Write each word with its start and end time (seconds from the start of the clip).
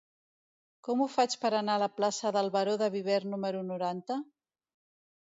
Com 0.85 1.01
ho 1.01 1.07
faig 1.15 1.35
per 1.43 1.51
anar 1.57 1.75
a 1.77 1.81
la 1.83 1.89
plaça 1.97 2.31
del 2.37 2.49
Baró 2.55 2.73
de 2.83 2.87
Viver 2.97 3.19
número 3.35 3.63
noranta? 3.69 4.19